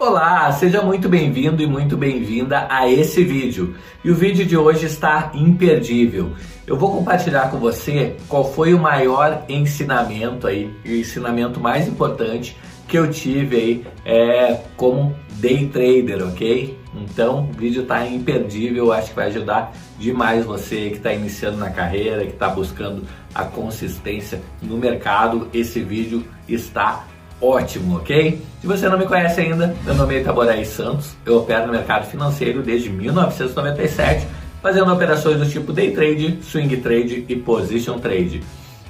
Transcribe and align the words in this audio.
Olá, 0.00 0.50
seja 0.52 0.80
muito 0.80 1.10
bem-vindo 1.10 1.62
e 1.62 1.66
muito 1.66 1.94
bem-vinda 1.94 2.66
a 2.70 2.88
esse 2.88 3.22
vídeo. 3.22 3.74
E 4.02 4.10
o 4.10 4.14
vídeo 4.14 4.46
de 4.46 4.56
hoje 4.56 4.86
está 4.86 5.30
imperdível. 5.34 6.32
Eu 6.66 6.74
vou 6.74 6.90
compartilhar 6.90 7.50
com 7.50 7.58
você 7.58 8.16
qual 8.26 8.50
foi 8.50 8.72
o 8.72 8.78
maior 8.78 9.44
ensinamento 9.46 10.46
aí, 10.46 10.74
o 10.86 10.88
ensinamento 10.88 11.60
mais 11.60 11.86
importante 11.86 12.56
que 12.88 12.98
eu 12.98 13.10
tive 13.10 13.56
aí 13.56 13.86
é, 14.06 14.60
como 14.74 15.14
day 15.32 15.66
trader, 15.66 16.26
ok? 16.28 16.78
Então 16.94 17.50
o 17.50 17.52
vídeo 17.52 17.82
está 17.82 18.06
imperdível, 18.06 18.94
acho 18.94 19.10
que 19.10 19.16
vai 19.16 19.26
ajudar 19.26 19.70
demais 19.98 20.46
você 20.46 20.88
que 20.88 20.96
está 20.96 21.12
iniciando 21.12 21.58
na 21.58 21.68
carreira, 21.68 22.24
que 22.24 22.32
está 22.32 22.48
buscando 22.48 23.02
a 23.34 23.44
consistência 23.44 24.40
no 24.62 24.78
mercado. 24.78 25.46
Esse 25.52 25.80
vídeo 25.80 26.24
está 26.48 27.04
ótimo, 27.40 27.96
ok? 27.96 28.40
Se 28.60 28.66
você 28.66 28.88
não 28.88 28.98
me 28.98 29.06
conhece 29.06 29.40
ainda, 29.40 29.74
meu 29.84 29.94
nome 29.94 30.16
é 30.16 30.20
Itaboraí 30.20 30.64
Santos, 30.64 31.16
eu 31.24 31.38
opero 31.38 31.66
no 31.66 31.72
mercado 31.72 32.06
financeiro 32.06 32.62
desde 32.62 32.90
1997, 32.90 34.26
fazendo 34.62 34.92
operações 34.92 35.38
do 35.38 35.48
tipo 35.48 35.72
day 35.72 35.92
trade, 35.92 36.38
swing 36.42 36.76
trade 36.78 37.24
e 37.28 37.36
position 37.36 37.98
trade. 37.98 38.42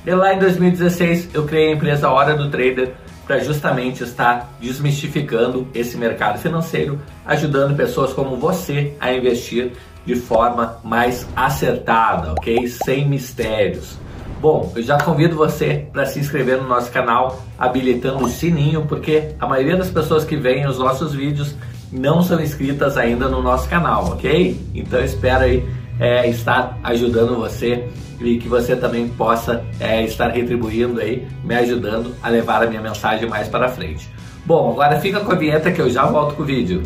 E 0.05 0.15
lá 0.15 0.35
em 0.35 0.39
2016 0.39 1.31
eu 1.35 1.45
criei 1.45 1.69
a 1.69 1.75
empresa 1.77 2.09
Hora 2.09 2.35
do 2.35 2.51
Trader 2.51 2.95
para 3.27 3.39
justamente 3.39 4.03
estar 4.03 4.53
desmistificando 4.61 5.69
esse 5.73 5.97
mercado 5.97 6.39
financeiro, 6.41 6.99
ajudando 7.25 7.77
pessoas 7.77 8.13
como 8.13 8.37
você 8.37 8.95
a 8.99 9.13
investir 9.13 9.73
de 10.05 10.17
forma 10.17 10.79
mais 10.83 11.29
acertada, 11.37 12.33
ok? 12.33 12.67
Sem 12.67 13.09
mistérios. 13.09 13.99
Bom, 14.41 14.73
eu 14.75 14.83
já 14.83 14.97
convido 14.99 15.37
você 15.37 15.87
para 15.93 16.07
se 16.07 16.19
inscrever 16.19 16.57
no 16.57 16.67
nosso 16.67 16.91
canal, 16.91 17.43
habilitando 17.59 18.25
o 18.25 18.29
sininho, 18.29 18.87
porque 18.87 19.35
a 19.39 19.47
maioria 19.47 19.77
das 19.77 19.91
pessoas 19.91 20.25
que 20.25 20.35
veem 20.35 20.67
os 20.67 20.79
nossos 20.79 21.15
vídeos 21.15 21.55
não 21.93 22.23
são 22.23 22.41
inscritas 22.41 22.97
ainda 22.97 23.29
no 23.29 23.43
nosso 23.43 23.69
canal, 23.69 24.13
ok? 24.13 24.59
Então 24.75 24.99
espero 25.05 25.45
aí 25.45 25.69
é, 25.99 26.27
estar 26.31 26.79
ajudando 26.83 27.37
você 27.37 27.87
e 28.19 28.39
que 28.39 28.49
você 28.49 28.75
também 28.75 29.09
possa 29.09 29.63
é, 29.79 30.03
estar 30.05 30.29
retribuindo 30.29 31.01
aí, 31.01 31.29
me 31.45 31.55
ajudando 31.57 32.15
a 32.23 32.31
levar 32.31 32.63
a 32.63 32.67
minha 32.67 32.81
mensagem 32.81 33.29
mais 33.29 33.47
para 33.47 33.69
frente. 33.69 34.09
Bom, 34.47 34.71
agora 34.73 34.99
fica 35.01 35.21
com 35.21 35.33
a 35.33 35.35
vinheta 35.35 35.71
que 35.71 35.83
eu 35.83 35.91
já 35.91 36.07
volto 36.07 36.35
com 36.35 36.43
o 36.43 36.47
vídeo. 36.47 36.83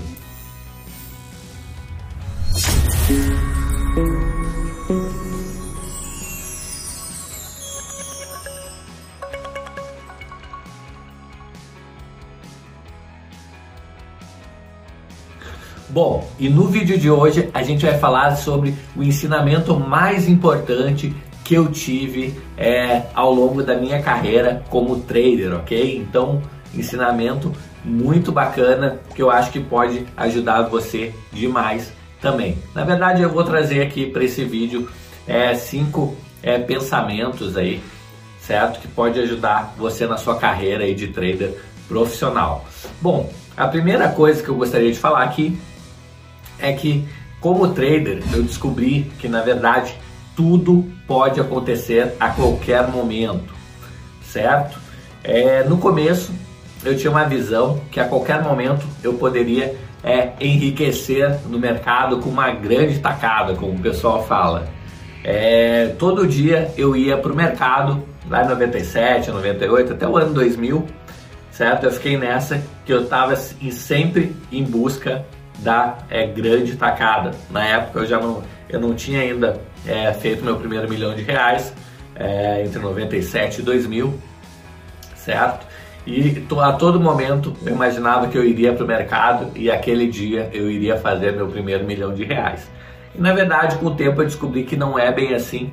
Bom, 15.94 16.28
e 16.40 16.48
no 16.48 16.66
vídeo 16.66 16.98
de 16.98 17.08
hoje 17.08 17.48
a 17.54 17.62
gente 17.62 17.86
vai 17.86 17.96
falar 17.96 18.34
sobre 18.34 18.74
o 18.96 19.02
ensinamento 19.04 19.78
mais 19.78 20.28
importante 20.28 21.14
que 21.44 21.54
eu 21.54 21.70
tive 21.70 22.34
é, 22.58 23.02
ao 23.14 23.32
longo 23.32 23.62
da 23.62 23.76
minha 23.76 24.02
carreira 24.02 24.64
como 24.68 24.98
trader, 24.98 25.54
ok? 25.54 25.96
Então, 25.96 26.42
ensinamento 26.74 27.52
muito 27.84 28.32
bacana 28.32 28.98
que 29.14 29.22
eu 29.22 29.30
acho 29.30 29.52
que 29.52 29.60
pode 29.60 30.04
ajudar 30.16 30.62
você 30.62 31.14
demais 31.32 31.92
também. 32.20 32.58
Na 32.74 32.82
verdade, 32.82 33.22
eu 33.22 33.30
vou 33.30 33.44
trazer 33.44 33.80
aqui 33.80 34.06
para 34.06 34.24
esse 34.24 34.44
vídeo 34.44 34.88
é, 35.28 35.54
cinco 35.54 36.16
é, 36.42 36.58
pensamentos 36.58 37.56
aí, 37.56 37.80
certo? 38.40 38.80
Que 38.80 38.88
pode 38.88 39.20
ajudar 39.20 39.72
você 39.78 40.08
na 40.08 40.16
sua 40.16 40.34
carreira 40.34 40.82
aí 40.82 40.92
de 40.96 41.06
trader 41.06 41.56
profissional. 41.86 42.64
Bom, 43.00 43.32
a 43.56 43.68
primeira 43.68 44.08
coisa 44.08 44.42
que 44.42 44.48
eu 44.48 44.56
gostaria 44.56 44.90
de 44.90 44.98
falar 44.98 45.22
aqui 45.22 45.56
é 46.58 46.72
que, 46.72 47.06
como 47.40 47.68
trader, 47.68 48.22
eu 48.32 48.42
descobri 48.42 49.10
que 49.18 49.28
na 49.28 49.42
verdade 49.42 49.94
tudo 50.36 50.84
pode 51.06 51.40
acontecer 51.40 52.14
a 52.18 52.30
qualquer 52.30 52.88
momento, 52.88 53.54
certo? 54.22 54.78
É, 55.22 55.64
no 55.64 55.78
começo 55.78 56.32
eu 56.84 56.96
tinha 56.96 57.10
uma 57.10 57.24
visão 57.24 57.80
que 57.90 57.98
a 57.98 58.04
qualquer 58.04 58.42
momento 58.42 58.86
eu 59.02 59.14
poderia 59.14 59.74
é, 60.02 60.32
enriquecer 60.40 61.38
no 61.48 61.58
mercado 61.58 62.18
com 62.18 62.28
uma 62.28 62.50
grande 62.50 62.98
tacada, 62.98 63.54
como 63.54 63.72
o 63.72 63.80
pessoal 63.80 64.26
fala. 64.26 64.68
É, 65.22 65.94
todo 65.98 66.26
dia 66.26 66.70
eu 66.76 66.94
ia 66.94 67.16
para 67.16 67.32
o 67.32 67.36
mercado, 67.36 68.02
lá 68.28 68.44
em 68.44 68.48
97, 68.48 69.30
98, 69.30 69.94
até 69.94 70.06
o 70.06 70.16
ano 70.18 70.34
2000, 70.34 70.84
certo? 71.50 71.84
Eu 71.84 71.92
fiquei 71.92 72.18
nessa 72.18 72.62
que 72.84 72.92
eu 72.92 73.04
estava 73.04 73.34
sempre 73.36 74.36
em 74.52 74.62
busca 74.62 75.24
da 75.58 75.98
é, 76.10 76.26
grande 76.26 76.76
tacada. 76.76 77.32
Na 77.50 77.64
época 77.64 78.00
eu 78.00 78.06
já 78.06 78.18
não, 78.18 78.42
eu 78.68 78.80
não 78.80 78.94
tinha 78.94 79.20
ainda 79.20 79.60
é, 79.86 80.12
feito 80.12 80.44
meu 80.44 80.56
primeiro 80.56 80.88
milhão 80.88 81.14
de 81.14 81.22
reais, 81.22 81.72
é, 82.14 82.64
entre 82.64 82.78
97 82.78 83.60
e 83.60 83.62
2000, 83.62 84.14
certo? 85.14 85.66
E 86.06 86.46
a 86.60 86.72
todo 86.72 87.00
momento 87.00 87.56
eu 87.64 87.72
imaginava 87.72 88.28
que 88.28 88.36
eu 88.36 88.44
iria 88.44 88.72
para 88.72 88.84
o 88.84 88.86
mercado 88.86 89.50
e 89.56 89.70
aquele 89.70 90.06
dia 90.06 90.50
eu 90.52 90.70
iria 90.70 90.96
fazer 90.96 91.32
meu 91.32 91.48
primeiro 91.48 91.84
milhão 91.84 92.12
de 92.12 92.24
reais. 92.24 92.70
E 93.14 93.20
na 93.20 93.32
verdade, 93.32 93.76
com 93.76 93.86
o 93.86 93.94
tempo 93.94 94.20
eu 94.20 94.26
descobri 94.26 94.64
que 94.64 94.76
não 94.76 94.98
é 94.98 95.10
bem 95.10 95.34
assim, 95.34 95.72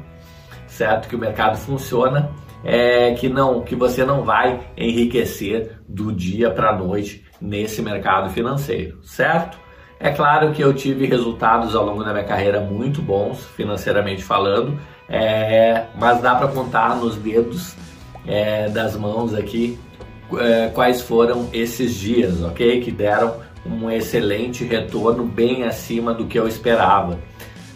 certo? 0.67 1.09
Que 1.09 1.15
o 1.15 1.19
mercado 1.19 1.57
funciona, 1.57 2.31
é, 2.63 3.13
que 3.13 3.27
não, 3.27 3.61
que 3.61 3.75
você 3.75 4.05
não 4.05 4.23
vai 4.23 4.61
enriquecer 4.77 5.77
do 5.87 6.13
dia 6.13 6.49
para 6.49 6.69
a 6.69 6.77
noite 6.77 7.25
nesse 7.41 7.81
mercado 7.81 8.29
financeiro, 8.29 8.99
certo? 9.03 9.59
É 10.03 10.09
claro 10.09 10.51
que 10.51 10.63
eu 10.63 10.73
tive 10.73 11.05
resultados 11.05 11.75
ao 11.75 11.85
longo 11.85 12.03
da 12.03 12.11
minha 12.11 12.23
carreira 12.23 12.59
muito 12.59 13.03
bons, 13.03 13.45
financeiramente 13.55 14.23
falando, 14.23 14.79
é, 15.07 15.83
mas 15.95 16.19
dá 16.21 16.33
para 16.33 16.47
contar 16.47 16.95
nos 16.95 17.15
dedos 17.17 17.75
é, 18.25 18.67
das 18.69 18.95
mãos 18.95 19.35
aqui 19.35 19.77
é, 20.39 20.69
quais 20.73 21.01
foram 21.01 21.49
esses 21.53 21.93
dias, 21.93 22.41
ok? 22.41 22.81
Que 22.81 22.89
deram 22.89 23.35
um 23.63 23.91
excelente 23.91 24.63
retorno 24.63 25.23
bem 25.23 25.65
acima 25.65 26.15
do 26.15 26.25
que 26.25 26.39
eu 26.39 26.47
esperava. 26.47 27.19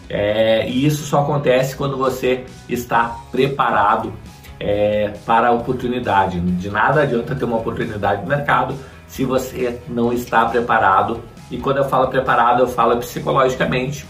É, 0.08 0.68
e 0.68 0.84
isso 0.84 1.04
só 1.04 1.20
acontece 1.20 1.76
quando 1.76 1.96
você 1.96 2.44
está 2.68 3.16
preparado 3.30 4.12
é, 4.58 5.12
para 5.24 5.48
a 5.48 5.52
oportunidade. 5.52 6.40
De 6.40 6.70
nada 6.70 7.02
adianta 7.02 7.36
ter 7.36 7.44
uma 7.44 7.58
oportunidade 7.58 8.22
no 8.22 8.28
mercado 8.28 8.74
se 9.06 9.24
você 9.24 9.80
não 9.88 10.12
está 10.12 10.44
preparado 10.46 11.22
e 11.50 11.58
quando 11.58 11.78
eu 11.78 11.84
falo 11.84 12.08
preparado, 12.08 12.60
eu 12.60 12.68
falo 12.68 12.96
psicologicamente, 12.98 14.06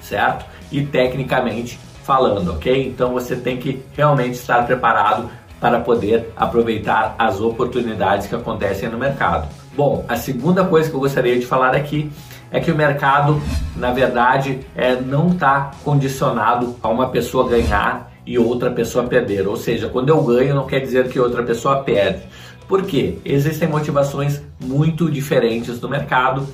certo? 0.00 0.44
E 0.70 0.84
tecnicamente 0.84 1.78
falando, 2.02 2.52
ok? 2.52 2.88
Então 2.88 3.12
você 3.12 3.36
tem 3.36 3.56
que 3.56 3.82
realmente 3.96 4.34
estar 4.34 4.64
preparado 4.66 5.30
para 5.60 5.80
poder 5.80 6.32
aproveitar 6.36 7.14
as 7.18 7.40
oportunidades 7.40 8.26
que 8.26 8.34
acontecem 8.34 8.88
no 8.88 8.98
mercado. 8.98 9.48
Bom, 9.76 10.04
a 10.08 10.16
segunda 10.16 10.64
coisa 10.64 10.88
que 10.88 10.96
eu 10.96 11.00
gostaria 11.00 11.38
de 11.38 11.46
falar 11.46 11.74
aqui 11.74 12.10
é 12.50 12.60
que 12.60 12.70
o 12.70 12.76
mercado, 12.76 13.40
na 13.74 13.90
verdade, 13.92 14.60
é, 14.74 14.94
não 14.94 15.28
está 15.30 15.72
condicionado 15.84 16.76
a 16.82 16.88
uma 16.88 17.08
pessoa 17.08 17.48
ganhar 17.48 18.12
e 18.24 18.38
outra 18.38 18.70
pessoa 18.70 19.04
perder. 19.06 19.46
Ou 19.46 19.56
seja, 19.56 19.88
quando 19.88 20.08
eu 20.08 20.22
ganho, 20.22 20.54
não 20.54 20.66
quer 20.66 20.80
dizer 20.80 21.08
que 21.08 21.18
outra 21.18 21.42
pessoa 21.42 21.82
perde. 21.82 22.22
Por 22.68 22.82
quê? 22.82 23.18
Existem 23.24 23.68
motivações 23.68 24.42
muito 24.60 25.10
diferentes 25.10 25.80
no 25.80 25.88
mercado 25.88 26.46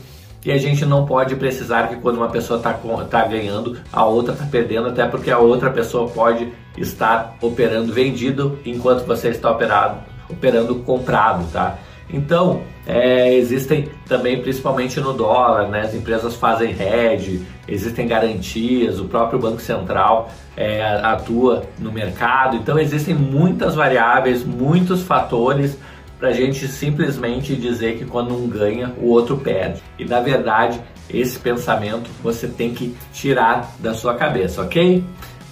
e 0.45 0.51
a 0.51 0.59
gente 0.59 0.85
não 0.85 1.07
pode 1.07 1.37
precisar 1.37 1.89
que 1.89 1.97
quando 1.97 2.17
uma 2.17 2.29
pessoa 2.29 2.59
está 2.59 2.79
tá 3.09 3.25
ganhando, 3.25 3.79
a 3.93 4.05
outra 4.05 4.35
está 4.35 4.45
perdendo, 4.45 4.89
até 4.89 5.07
porque 5.07 5.31
a 5.31 5.39
outra 5.39 5.71
pessoa 5.71 6.09
pode 6.09 6.53
estar 6.77 7.37
operando 7.41 7.93
vendido 7.93 8.59
enquanto 8.65 9.07
você 9.07 9.29
está 9.29 9.51
operado, 9.51 10.01
operando 10.29 10.77
comprado, 10.81 11.51
tá? 11.53 11.79
Então, 12.13 12.63
é, 12.87 13.33
existem 13.35 13.89
também, 14.07 14.43
principalmente 14.43 15.01
no 15.01 15.15
dólar, 15.15 15.69
né, 15.69 15.83
as 15.83 15.95
empresas 15.95 16.35
fazem 16.35 16.75
hedge, 16.79 17.47
existem 17.67 18.07
garantias, 18.07 18.99
o 18.99 19.07
próprio 19.07 19.39
Banco 19.39 19.63
Central 19.63 20.29
é, 20.57 20.83
atua 21.03 21.63
no 21.79 21.91
mercado, 21.91 22.57
então 22.57 22.79
existem 22.79 23.15
muitas 23.15 23.75
variáveis, 23.75 24.45
muitos 24.45 25.03
fatores 25.03 25.79
para 26.23 26.31
a 26.31 26.33
gente 26.33 26.69
simplesmente 26.69 27.57
dizer 27.57 27.99
que 27.99 28.05
quando 28.05 28.33
um 28.33 28.49
ganha, 28.49 28.95
o 28.97 29.09
outro 29.09 29.39
perde. 29.39 29.83
E 29.99 30.05
na 30.05 30.21
verdade, 30.21 30.81
esse 31.11 31.37
pensamento 31.37 32.09
você 32.23 32.47
tem 32.47 32.73
que 32.73 32.97
tirar 33.13 33.75
da 33.81 33.93
sua 33.93 34.15
cabeça, 34.15 34.63
ok? 34.63 35.03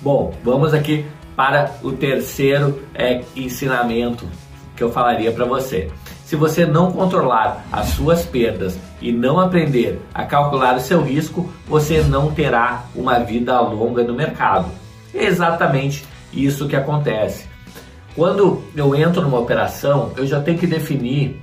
Bom, 0.00 0.32
vamos 0.44 0.72
aqui 0.72 1.04
para 1.34 1.74
o 1.82 1.90
terceiro 1.90 2.80
é, 2.94 3.20
ensinamento 3.34 4.28
que 4.76 4.84
eu 4.84 4.92
falaria 4.92 5.32
para 5.32 5.44
você. 5.44 5.90
Se 6.24 6.36
você 6.36 6.64
não 6.64 6.92
controlar 6.92 7.66
as 7.72 7.88
suas 7.88 8.24
perdas 8.24 8.78
e 9.02 9.10
não 9.10 9.40
aprender 9.40 10.00
a 10.14 10.24
calcular 10.24 10.76
o 10.76 10.80
seu 10.80 11.02
risco, 11.02 11.52
você 11.66 12.00
não 12.00 12.30
terá 12.30 12.84
uma 12.94 13.18
vida 13.18 13.60
longa 13.60 14.04
no 14.04 14.14
mercado. 14.14 14.70
É 15.12 15.24
exatamente 15.24 16.04
isso 16.32 16.68
que 16.68 16.76
acontece. 16.76 17.48
Quando 18.14 18.62
eu 18.74 18.94
entro 18.94 19.22
numa 19.22 19.38
operação, 19.38 20.12
eu 20.16 20.26
já 20.26 20.40
tenho 20.40 20.58
que 20.58 20.66
definir 20.66 21.40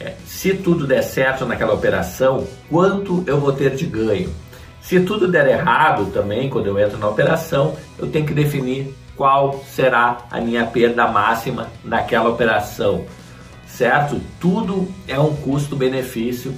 é, 0.00 0.14
se 0.24 0.54
tudo 0.54 0.86
der 0.86 1.02
certo 1.02 1.44
naquela 1.44 1.74
operação, 1.74 2.46
quanto 2.70 3.24
eu 3.26 3.40
vou 3.40 3.52
ter 3.52 3.74
de 3.74 3.86
ganho? 3.86 4.32
Se 4.80 5.00
tudo 5.00 5.28
der 5.28 5.48
errado 5.48 6.06
também, 6.12 6.48
quando 6.48 6.66
eu 6.66 6.78
entro 6.78 6.98
na 6.98 7.08
operação, 7.08 7.76
eu 7.98 8.06
tenho 8.08 8.24
que 8.24 8.32
definir 8.32 8.94
qual 9.16 9.62
será 9.64 10.18
a 10.30 10.40
minha 10.40 10.64
perda 10.64 11.08
máxima 11.08 11.68
naquela 11.84 12.28
operação, 12.30 13.04
certo? 13.66 14.20
Tudo 14.40 14.88
é 15.08 15.18
um 15.18 15.34
custo-benefício 15.34 16.54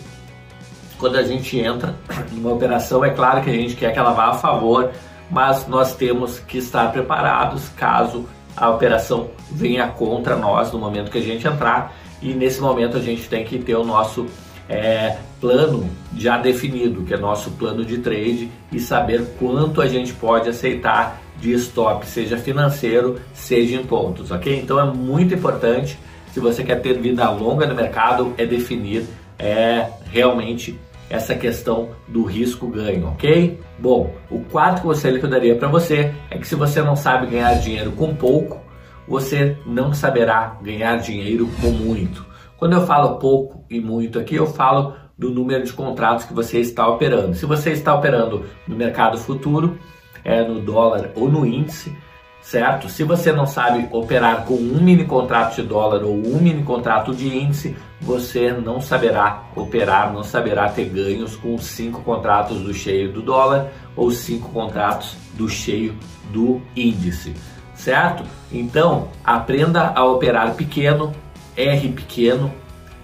quando 0.99 1.17
a 1.17 1.23
gente 1.23 1.59
entra 1.59 1.97
numa 2.31 2.53
operação. 2.53 3.03
É 3.05 3.11
claro 3.11 3.43
que 3.43 3.49
a 3.49 3.55
gente 3.55 3.75
quer 3.75 3.93
que 3.93 3.99
ela 3.99 4.13
vá 4.13 4.27
a 4.27 4.35
favor, 4.35 4.91
mas 5.31 5.67
nós 5.67 5.95
temos 5.95 6.39
que 6.41 6.59
estar 6.59 6.93
preparados 6.93 7.71
caso 7.71 8.29
a 8.61 8.69
operação 8.69 9.31
venha 9.51 9.89
contra 9.89 10.37
nós 10.37 10.71
no 10.71 10.79
momento 10.79 11.11
que 11.11 11.17
a 11.17 11.23
gente 11.23 11.49
entrar 11.49 11.97
e 12.21 12.35
nesse 12.35 12.61
momento 12.61 12.99
a 12.99 13.01
gente 13.01 13.27
tem 13.27 13.43
que 13.43 13.59
ter 13.59 13.75
o 13.75 13.83
nosso 13.83 14.27
é, 14.69 15.17
plano 15.41 15.89
já 16.15 16.37
definido, 16.37 17.03
que 17.03 17.15
é 17.15 17.17
nosso 17.17 17.53
plano 17.53 17.83
de 17.85 17.99
trade 17.99 18.51
e 18.71 18.79
saber 18.79 19.25
quanto 19.39 19.81
a 19.81 19.89
gente 19.89 20.13
pode 20.13 20.51
aceitar 20.51 21.21
de 21.41 21.53
stop, 21.55 22.05
seja 22.05 22.37
financeiro, 22.37 23.19
seja 23.33 23.75
em 23.75 23.85
pontos, 23.85 24.31
ok? 24.31 24.61
Então 24.61 24.79
é 24.79 24.85
muito 24.85 25.33
importante, 25.33 25.99
se 26.31 26.39
você 26.39 26.63
quer 26.63 26.83
ter 26.83 27.01
vida 27.01 27.29
longa 27.31 27.67
no 27.67 27.75
mercado, 27.75 28.35
é 28.37 28.45
definir 28.45 29.07
é, 29.39 29.89
realmente 30.13 30.79
essa 31.11 31.35
questão 31.35 31.91
do 32.07 32.23
risco-ganho, 32.23 33.09
ok? 33.09 33.61
Bom, 33.79 34.15
o 34.31 34.41
quarto 34.45 34.83
conselho 34.83 35.19
que 35.19 35.27
eu 35.27 35.31
daria 35.31 35.57
para 35.57 35.69
você 35.69 36.15
é 36.31 36.39
que 36.39 36.47
se 36.47 36.55
você 36.55 36.81
não 36.81 36.95
sabe 36.95 37.27
ganhar 37.27 37.53
dinheiro 37.55 37.91
com 37.93 38.15
pouco, 38.15 38.61
você 39.09 39.59
não 39.67 39.93
saberá 39.93 40.57
ganhar 40.63 40.97
dinheiro 40.99 41.49
com 41.61 41.71
muito. 41.71 42.25
Quando 42.57 42.75
eu 42.75 42.87
falo 42.87 43.19
pouco 43.19 43.65
e 43.69 43.81
muito 43.81 44.21
aqui, 44.21 44.37
eu 44.37 44.47
falo 44.47 44.95
do 45.19 45.31
número 45.31 45.65
de 45.65 45.73
contratos 45.73 46.25
que 46.25 46.33
você 46.33 46.61
está 46.61 46.87
operando. 46.87 47.35
Se 47.35 47.45
você 47.45 47.73
está 47.73 47.95
operando 47.95 48.45
no 48.69 48.77
mercado 48.77 49.19
futuro, 49.19 49.77
é, 50.25 50.47
no 50.47 50.61
dólar 50.61 51.11
ou 51.17 51.29
no 51.29 51.45
índice, 51.45 51.95
certo? 52.43 52.89
Se 52.89 53.05
você 53.05 53.33
não 53.33 53.47
sabe 53.47 53.89
operar 53.93 54.45
com 54.45 54.55
um 54.55 54.81
mini 54.81 55.05
contrato 55.05 55.57
de 55.57 55.63
dólar 55.63 56.03
ou 56.03 56.15
um 56.15 56.39
mini 56.41 56.63
contrato 56.63 57.15
de 57.15 57.29
índice, 57.29 57.77
você 58.01 58.51
não 58.53 58.81
saberá 58.81 59.45
operar, 59.55 60.13
não 60.13 60.23
saberá 60.23 60.69
ter 60.69 60.87
ganhos 60.87 61.37
com 61.37 61.57
cinco 61.59 62.03
contratos 62.03 62.61
do 62.61 62.73
cheio 62.73 63.13
do 63.13 63.23
dólar 63.23 63.69
ou 63.95 64.11
cinco 64.11 64.49
contratos 64.51 65.17
do 65.35 65.49
cheio 65.49 65.95
do 66.33 66.61
índice, 66.75 67.35
certo? 67.75 68.25
Então, 68.51 69.09
aprenda 69.25 69.93
a 69.95 70.05
operar 70.05 70.55
pequeno, 70.55 71.13
erre 71.57 71.91
pequeno, 71.91 72.51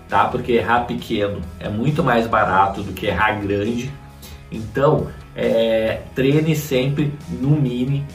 tá? 0.08 0.24
Porque 0.24 0.52
errar 0.52 0.86
pequeno 0.86 1.40
é 1.60 1.68
muito 1.68 2.02
mais 2.02 2.26
barato 2.26 2.82
do 2.82 2.92
que 2.92 3.06
errar 3.06 3.40
grande. 3.40 3.92
Então, 4.50 5.08
é, 5.34 6.00
treine 6.14 6.56
sempre 6.56 7.12
no 7.28 7.50
mini 7.50 8.06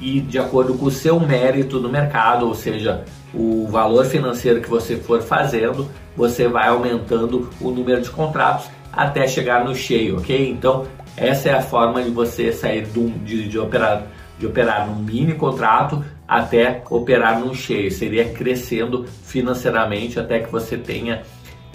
e 0.00 0.20
de 0.20 0.38
acordo 0.38 0.74
com 0.74 0.86
o 0.86 0.90
seu 0.90 1.18
mérito 1.18 1.80
no 1.80 1.88
mercado, 1.88 2.46
ou 2.46 2.54
seja, 2.54 3.04
o 3.34 3.66
valor 3.68 4.04
financeiro 4.04 4.60
que 4.60 4.68
você 4.68 4.96
for 4.96 5.20
fazendo, 5.20 5.88
você 6.16 6.48
vai 6.48 6.68
aumentando 6.68 7.50
o 7.60 7.70
número 7.70 8.00
de 8.00 8.10
contratos 8.10 8.70
até 8.92 9.26
chegar 9.26 9.64
no 9.64 9.74
cheio, 9.74 10.18
ok? 10.18 10.50
Então, 10.50 10.86
essa 11.16 11.48
é 11.48 11.54
a 11.54 11.60
forma 11.60 12.02
de 12.02 12.10
você 12.10 12.52
sair 12.52 12.86
de, 12.86 13.48
de, 13.48 13.58
operar 13.58 14.06
de 14.38 14.46
operar 14.46 14.86
num 14.86 15.02
mini 15.02 15.34
contrato 15.34 16.04
até 16.26 16.82
operar 16.90 17.40
num 17.40 17.52
cheio. 17.52 17.90
Seria 17.90 18.32
crescendo 18.32 19.04
financeiramente 19.24 20.18
até 20.18 20.38
que 20.38 20.50
você 20.50 20.76
tenha 20.76 21.22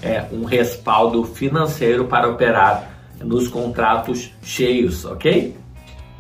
é, 0.01 0.25
um 0.31 0.43
respaldo 0.45 1.23
financeiro 1.25 2.05
para 2.05 2.29
operar 2.29 2.89
nos 3.19 3.47
contratos 3.47 4.31
cheios, 4.41 5.05
ok? 5.05 5.55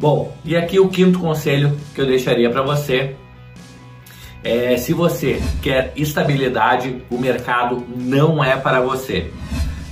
Bom, 0.03 0.35
e 0.43 0.53
aqui 0.53 0.81
o 0.81 0.89
quinto 0.89 1.17
conselho 1.17 1.79
que 1.95 2.01
eu 2.01 2.05
deixaria 2.05 2.49
para 2.49 2.61
você 2.61 3.15
é, 4.43 4.75
se 4.75 4.91
você 4.91 5.41
quer 5.61 5.93
estabilidade, 5.95 7.01
o 7.09 7.17
mercado 7.17 7.81
não 7.95 8.43
é 8.43 8.57
para 8.57 8.81
você. 8.81 9.31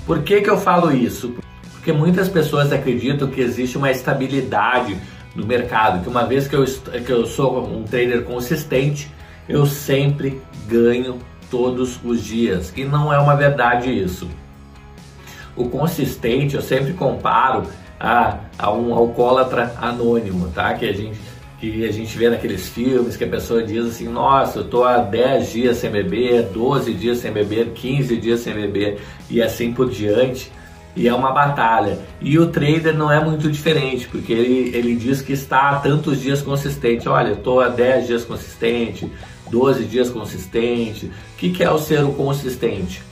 Por 0.05 0.21
que, 0.21 0.41
que 0.41 0.49
eu 0.49 0.57
falo 0.57 0.91
isso? 0.91 1.33
Porque 1.71 1.93
muitas 1.93 2.27
pessoas 2.27 2.73
acreditam 2.73 3.29
que 3.29 3.39
existe 3.39 3.77
uma 3.77 3.89
estabilidade 3.89 4.97
no 5.33 5.45
mercado, 5.45 6.03
que 6.03 6.09
uma 6.09 6.25
vez 6.25 6.45
que 6.45 6.57
eu, 6.57 6.65
que 6.65 7.09
eu 7.09 7.25
sou 7.25 7.73
um 7.73 7.83
trader 7.83 8.23
consistente, 8.23 9.09
eu 9.47 9.65
sempre 9.65 10.41
ganho 10.67 11.19
todos 11.49 11.97
os 12.03 12.21
dias. 12.21 12.73
E 12.75 12.83
não 12.83 13.13
é 13.13 13.17
uma 13.17 13.37
verdade 13.37 13.89
isso. 13.89 14.27
O 15.55 15.69
consistente 15.69 16.55
eu 16.55 16.61
sempre 16.61 16.91
comparo 16.91 17.63
a, 18.01 18.39
a 18.57 18.71
um 18.71 18.94
alcoólatra 18.95 19.75
anônimo, 19.80 20.48
tá? 20.50 20.74
Que 20.74 20.89
a 20.89 20.94
gente 20.94 21.19
que 21.59 21.86
a 21.86 21.92
gente 21.92 22.18
vê 22.18 22.27
naqueles 22.27 22.68
filmes 22.69 23.15
que 23.15 23.24
a 23.24 23.27
pessoa 23.27 23.62
diz 23.62 23.86
assim: 23.86 24.07
Nossa, 24.07 24.59
eu 24.59 24.63
tô 24.63 24.83
há 24.83 24.98
10 24.98 25.51
dias 25.51 25.77
sem 25.77 25.92
beber, 25.92 26.50
12 26.51 26.92
dias 26.95 27.19
sem 27.19 27.31
beber, 27.31 27.74
15 27.74 28.18
dias 28.18 28.39
sem 28.39 28.56
beber 28.56 29.00
e 29.30 29.39
assim 29.44 29.71
por 29.71 29.88
diante 29.88 30.51
e 30.95 31.07
é 31.07 31.13
uma 31.13 31.31
batalha. 31.31 32.00
E 32.19 32.39
o 32.39 32.48
trader 32.48 32.98
não 32.98 33.12
é 33.12 33.24
muito 33.24 33.50
diferente, 33.50 34.07
porque 34.07 34.33
ele, 34.33 34.75
ele 34.75 34.95
diz 34.95 35.21
que 35.21 35.33
está 35.33 35.69
há 35.69 35.75
tantos 35.80 36.19
dias 36.19 36.42
consistente. 36.42 37.07
Olha, 37.07 37.30
eu 37.30 37.36
estou 37.36 37.62
há 37.62 37.68
10 37.68 38.07
dias 38.07 38.25
consistente, 38.25 39.09
12 39.51 39.86
dias 39.86 40.09
consistente. 40.09 41.06
O 41.06 41.38
que, 41.38 41.51
que 41.51 41.63
é 41.63 41.69
o 41.69 41.77
ser 41.77 42.03
o 42.03 42.12
consistente? 42.13 43.03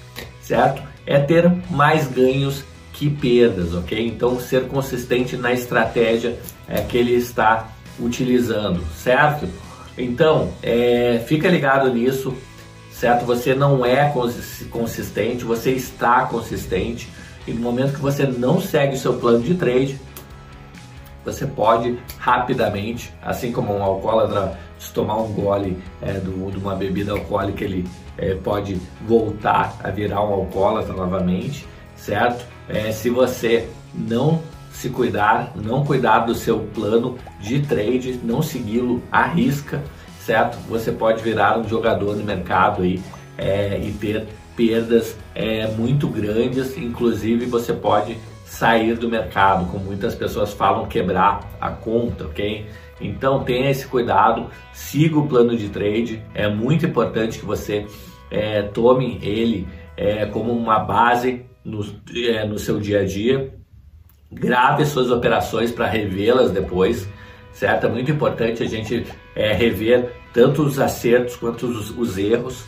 Certo? 0.42 0.82
É 1.06 1.20
ter 1.20 1.50
mais 1.70 2.08
ganhos 2.08 2.64
que 3.00 3.10
perdas, 3.10 3.74
ok? 3.74 4.08
Então, 4.08 4.38
ser 4.42 4.68
consistente 4.68 5.38
na 5.38 5.54
estratégia 5.54 6.38
é, 6.68 6.82
que 6.82 6.98
ele 6.98 7.14
está 7.14 7.70
utilizando, 7.98 8.84
certo? 8.94 9.48
Então, 9.98 10.52
é, 10.62 11.24
fica 11.26 11.48
ligado 11.48 11.94
nisso, 11.94 12.36
certo? 12.92 13.24
Você 13.26 13.56
não 13.56 13.86
é 13.86 14.14
consistente, 14.70 15.46
você 15.46 15.72
está 15.72 16.26
consistente. 16.26 17.10
E 17.48 17.54
no 17.54 17.62
momento 17.62 17.94
que 17.94 18.02
você 18.02 18.26
não 18.26 18.60
segue 18.60 18.96
o 18.96 19.00
seu 19.00 19.14
plano 19.14 19.44
de 19.44 19.54
trade, 19.54 19.98
você 21.24 21.48
pode 21.48 21.98
rapidamente, 22.18 23.14
assim 23.22 23.54
como 23.54 23.74
um 23.74 23.82
alcoólatra, 23.82 24.60
se 24.78 24.92
tomar 24.92 25.22
um 25.22 25.32
gole 25.32 25.78
é, 26.02 26.16
do, 26.16 26.52
de 26.52 26.58
uma 26.58 26.76
bebida 26.76 27.14
alcoólica, 27.14 27.64
ele 27.64 27.88
é, 28.18 28.36
pode 28.36 28.78
voltar 29.08 29.78
a 29.82 29.90
virar 29.90 30.22
um 30.22 30.34
alcoólatra 30.34 30.94
novamente, 30.94 31.66
certo? 31.96 32.59
É, 32.70 32.92
se 32.92 33.10
você 33.10 33.68
não 33.94 34.42
se 34.72 34.90
cuidar, 34.90 35.52
não 35.56 35.84
cuidar 35.84 36.20
do 36.20 36.36
seu 36.36 36.60
plano 36.74 37.18
de 37.42 37.60
trade, 37.62 38.20
não 38.24 38.42
segui-lo 38.42 39.04
à 39.12 39.24
risca, 39.24 39.84
certo? 40.22 40.58
Você 40.70 40.92
pode 40.92 41.22
virar 41.22 41.58
um 41.58 41.68
jogador 41.68 42.16
no 42.16 42.24
mercado 42.24 42.84
aí 42.84 43.02
é, 43.38 43.78
e 43.78 43.92
ter 43.92 44.28
perdas 44.56 45.18
é, 45.34 45.68
muito 45.68 46.08
grandes, 46.08 46.78
inclusive 46.78 47.46
você 47.46 47.74
pode 47.74 48.18
sair 48.46 48.96
do 48.96 49.10
mercado, 49.10 49.66
como 49.72 49.86
muitas 49.86 50.16
pessoas 50.16 50.54
falam, 50.54 50.86
quebrar 50.86 51.40
a 51.60 51.70
conta, 51.70 52.26
ok? 52.26 52.66
Então 53.02 53.44
tenha 53.44 53.70
esse 53.70 53.88
cuidado, 53.88 54.48
siga 54.74 55.18
o 55.18 55.28
plano 55.28 55.56
de 55.56 55.70
trade, 55.70 56.22
é 56.34 56.48
muito 56.48 56.86
importante 56.86 57.40
que 57.40 57.46
você 57.46 57.88
é, 58.30 58.62
tome 58.62 59.20
ele 59.22 59.68
é, 59.96 60.26
como 60.26 60.52
uma 60.52 60.80
base 60.80 61.49
no, 61.64 61.86
é, 62.16 62.46
no 62.46 62.58
seu 62.58 62.80
dia 62.80 63.02
a 63.02 63.06
dia, 63.06 63.54
grave 64.32 64.86
suas 64.86 65.10
operações 65.12 65.72
para 65.72 65.88
revê-las 65.88 66.52
depois, 66.52 67.08
certo? 67.52 67.88
É 67.88 67.90
muito 67.90 68.12
importante 68.12 68.64
a 68.64 68.68
gente 68.68 69.06
é, 69.36 69.54
rever 69.54 70.14
tanto 70.34 70.62
os 70.62 70.80
acertos 70.80 71.36
quanto 71.36 71.66
os, 71.66 71.90
os 71.92 72.18
erros, 72.18 72.64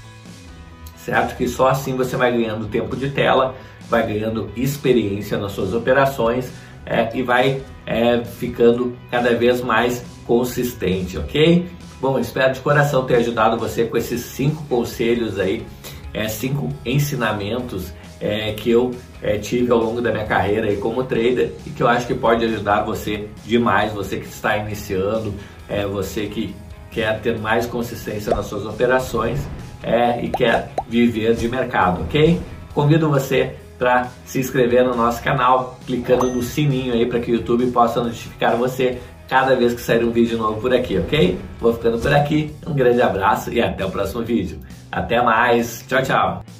certo? 0.98 1.38
Que 1.38 1.48
só 1.48 1.68
assim 1.68 1.96
você 1.96 2.16
vai 2.16 2.32
ganhando 2.32 2.68
tempo 2.68 2.96
de 2.96 3.10
tela, 3.10 3.56
vai 3.90 4.06
ganhando 4.06 4.50
experiência 4.56 5.38
nas 5.38 5.52
suas 5.52 5.74
operações 5.74 6.52
é, 6.86 7.16
e 7.16 7.22
vai 7.22 7.62
é, 7.86 8.24
ficando 8.24 8.98
cada 9.10 9.36
vez 9.36 9.62
mais 9.62 10.04
consistente, 10.26 11.18
ok? 11.18 11.68
Bom, 12.00 12.18
espero 12.18 12.54
de 12.54 12.60
coração 12.62 13.06
ter 13.06 13.18
ajudado 13.18 13.58
você 13.58 13.86
com 13.86 13.96
esses 13.96 14.22
cinco 14.22 14.64
conselhos 14.66 15.38
aí, 15.38 15.64
é, 16.14 16.28
cinco 16.28 16.70
ensinamentos 16.84 17.94
é, 18.22 18.54
que 18.54 18.70
eu 18.70 18.92
é, 19.22 19.38
tive 19.38 19.72
ao 19.72 19.80
longo 19.80 20.00
da 20.02 20.12
minha 20.12 20.26
carreira 20.26 20.68
aí 20.68 20.78
como 20.78 21.04
trader 21.04 21.52
e 21.66 21.72
que 21.72 21.82
eu 21.82 21.88
acho 21.88 22.06
que 22.06 22.14
pode 22.14 22.46
ajudar 22.46 22.84
você 22.84 23.28
demais, 23.46 23.92
você 23.92 24.18
que 24.18 24.28
está 24.28 24.58
iniciando, 24.58 25.34
é, 25.68 25.86
você 25.86 26.28
que 26.28 26.56
quer 26.92 27.20
ter 27.22 27.40
mais 27.40 27.66
consistência 27.66 28.36
nas 28.36 28.46
suas 28.46 28.66
operações 28.66 29.40
é, 29.82 30.24
e 30.24 30.30
quer 30.30 30.72
viver 30.88 31.34
de 31.36 31.48
mercado, 31.50 32.04
ok? 32.04 32.40
Convido 32.74 33.10
você 33.10 33.56
para 33.80 34.10
se 34.26 34.40
inscrever 34.40 34.84
no 34.84 34.96
nosso 34.96 35.24
canal, 35.24 35.80
clicando 35.88 36.28
no 36.28 36.44
sininho 36.44 36.94
aí 36.94 37.06
para 37.06 37.20
que 37.20 37.32
o 37.32 37.36
YouTube 37.36 37.66
possa 37.72 38.04
notificar 38.04 38.56
você 38.56 39.00
cada 39.28 39.56
vez 39.56 39.74
que 39.74 39.82
sair 39.82 40.04
um 40.04 40.12
vídeo 40.12 40.38
novo 40.38 40.62
por 40.62 40.74
aqui, 40.74 41.00
ok? 41.00 41.40
Vou 41.60 41.74
ficando 41.74 41.98
por 41.98 42.14
aqui, 42.14 42.54
um 42.68 42.74
grande 42.74 43.02
abraço 43.02 43.52
e 43.52 43.62
até 43.62 43.84
o 43.84 43.90
próximo 43.90 44.22
vídeo. 44.22 44.60
Até 44.92 45.22
mais, 45.22 45.84
tchau, 45.88 46.04
tchau! 46.04 46.51